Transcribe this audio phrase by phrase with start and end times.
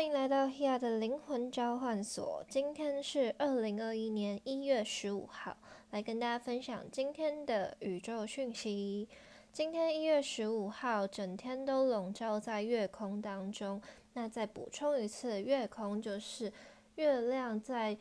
[0.00, 2.42] 欢迎来到 Hia 的灵魂交换所。
[2.48, 5.54] 今天是二零二一年一月十五号，
[5.90, 9.06] 来跟大家分享今天的宇宙讯息。
[9.52, 13.78] 今天一月十五号，整天都笼罩在月空当中。
[14.14, 16.50] 那再补充一次，月空就是
[16.94, 17.98] 月亮在。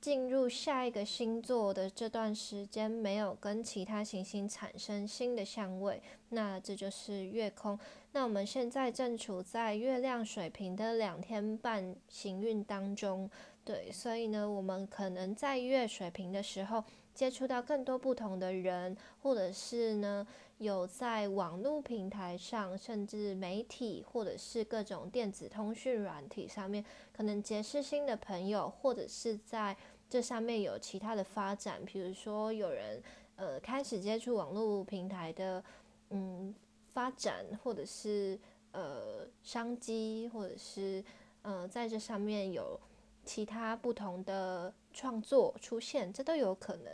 [0.00, 7.78] 进入下一个星座的这段时间，没有跟其他行星产生新的相位，那这就是月空。
[8.12, 13.28] 那我们现在正处在月亮水平的两天半行运当中，
[13.64, 16.82] 对，所以呢，我们可能在月水平的时候
[17.18, 20.24] 接触到更多不同的人，或者是呢，
[20.58, 29.76] 有在网络平台上，甚至媒体或者是各种电子通讯软体上面，可能结识新的朋友，或者是在。
[30.10, 33.02] 这上面有其他的发展，比如说有人
[33.36, 35.62] 呃开始接触网络平台的
[36.08, 36.54] 嗯
[36.94, 38.38] 发展，或者是
[38.72, 41.04] 呃商机，或者是
[41.42, 42.80] 呃在这上面有
[43.28, 46.90] 其他不同的创作出现，这都有可能。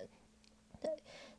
[0.80, 0.90] 对，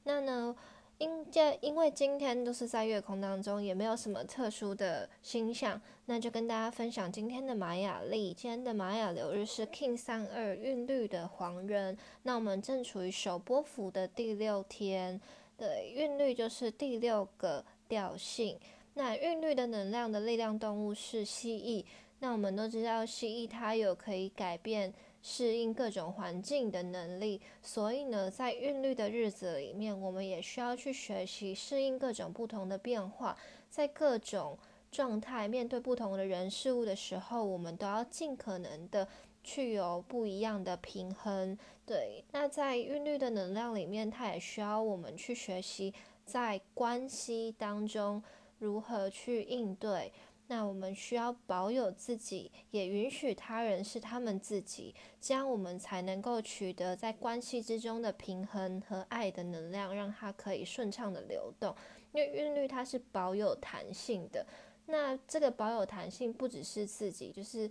[0.03, 0.56] 那呢？
[0.97, 8.33] 因这因为今天都是在月空当中，也没有什么特殊的星象，那就跟大家分享今天的玛雅历。
[8.33, 15.20] 今天的玛雅流日是 King 三二韵律的黄人，那我们正处于首波幅的第六天，
[15.58, 18.58] 对，韵律就是第六个调性。
[18.94, 21.83] 那韵律的能量的力量动物是蜥蜴，
[22.19, 24.94] 那我们都知道蜥蜴它有可以改变。
[25.27, 33.36] 适应各种环境的能力，所以呢，在韵律的日子里面，我们也需要去学习适应各种不同的变化，
[33.67, 34.55] 在各种
[34.91, 39.08] 状态面对不同的人事物的时候，我们都要尽可能的
[39.43, 41.58] 去有不一样的平衡。
[41.88, 45.91] 对，那在韵律的能量里面，它也需要我们去学习
[46.23, 48.21] 在关系当中
[48.59, 50.13] 如何去应对。
[50.48, 61.76] 那我们需要保有自己，也允许他人是他们自己，这样我们才能够取得在关系之中的平衡和爱的能量，让它可以顺畅的流动。
[62.14, 64.45] 因为韵律它是保有弹性的，
[64.86, 67.70] 那这个保有弹性不只是自己，就是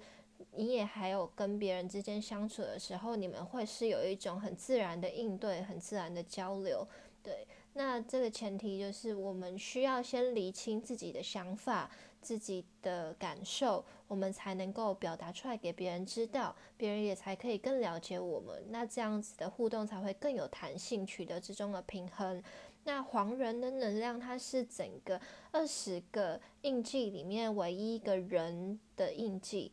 [0.52, 6.86] 你也还有跟别人之间相处的时候，你们会是有一种很自然的应对，很自然的交流。
[7.22, 11.88] 对，那这个前提就是我们需要先理清自己的想法。
[12.24, 18.64] 自己的感受，我们才能够表达出来给别人知道，别人也才可以更了解我们。
[18.70, 22.42] 那这样子的互动才会更有弹性，取得之中的平衡。
[22.84, 25.20] 那黄人的能量，它是整个
[25.52, 29.72] 二十个印记里面唯一一个人的印记。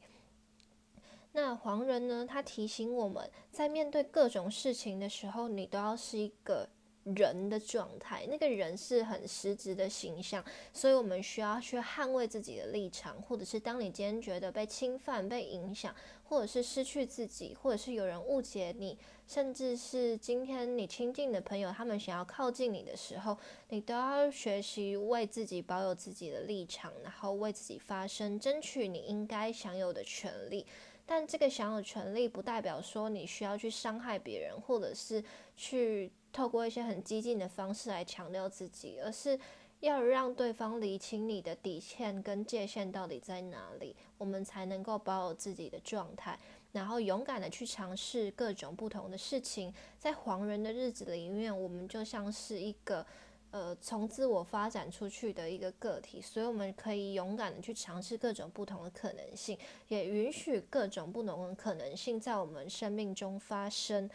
[1.31, 6.67] 那黄人呢，他提醒我们在面对各种事情的时候，你都要是一个。
[7.03, 18.95] 人的状态，那个人是很实质的形象，所以我们需要去捍卫自己的立场，或者是当你今天觉得被侵犯、被影响，或者是失去自己，或者是有人误解你，
[19.27, 23.35] 甚至是今天你亲近的朋友他们想要靠近你的时候，
[23.69, 30.67] 你都要学习为自己保有自己的立场，然后为自己发声，争取你应该享有的权利。
[31.07, 35.23] 但这个享有权利，不代表说你需要去伤害别人，或者是
[35.55, 36.11] 去。
[36.31, 39.39] 透过一些很激进的方式来强调自己，而是
[39.81, 46.37] 要让对方理清你的底线跟界限到底在哪里，我们才能够保有自己的状态，
[46.71, 49.73] 然后勇敢的去尝试各种不同的事情。
[49.97, 53.03] 在黄人的日子里面，我们就像是一个
[53.49, 64.07] 呃从自我发展出去的一个个体，所以我们可以勇敢的去尝试各种不同的可能性，也允许各种不同的可能性在我们生命中发生。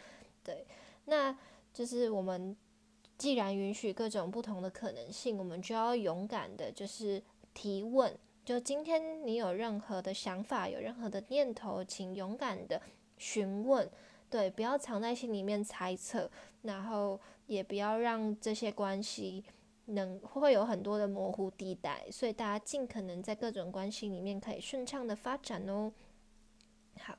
[0.43, 0.65] 对，
[1.05, 1.37] 那。
[1.77, 2.57] 就是我们
[3.19, 7.21] 既然允许各种不同的可能性，我们就要勇敢的，就是
[7.53, 8.17] 提问。
[8.43, 12.81] 就今天你有任何的想法，有任何的念头，请勇敢的
[13.19, 13.87] 询问。
[14.27, 16.27] 对，不要藏在心里面猜测，
[16.63, 19.43] 然后也不要让这些关系
[19.85, 22.09] 能会有很多的模糊地带。
[22.09, 25.93] 所以大家尽可能在各种关系里面可以顺畅的发展哦。
[27.01, 27.15] 好。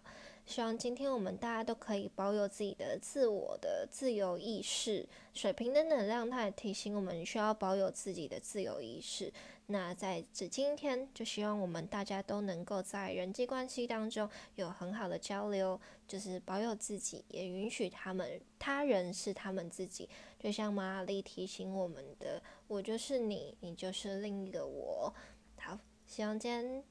[0.48, 5.06] 希望今天我们大家都可以保有自己的自我的自由意识。
[5.34, 9.30] 水平的能量，它也提醒我们需要保有自己的自由意识。
[9.66, 20.08] 那在这今天，就希望我们大家都能够在人际关系当中有很好的交流，就是保有自己，也允许他们他人是他们自己。
[20.38, 25.12] 就像玛丽提醒我们的：“我就是你，你就是另一个我。”
[25.60, 26.82] 好，希望今天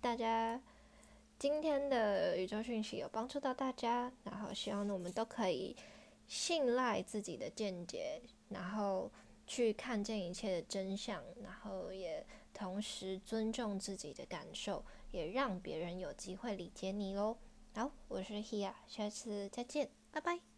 [0.00, 0.58] 大家。
[1.42, 5.74] 今天的宇宙讯息有帮助到大家，然后希望呢我们都可以
[6.28, 9.10] 信赖自己的见解，然后
[9.44, 12.24] 去看见一切的真相，然后也。
[12.54, 17.36] 同时尊重自己的感受，也让别人有机会理解你喽。
[17.74, 20.51] 好，我是 Hia，下次再见，拜拜。